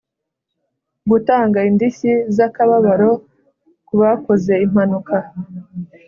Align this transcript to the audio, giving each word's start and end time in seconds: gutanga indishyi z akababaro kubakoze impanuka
gutanga 1.09 1.57
indishyi 1.69 2.13
z 2.35 2.37
akababaro 2.47 3.09
kubakoze 3.87 4.53
impanuka 4.65 5.15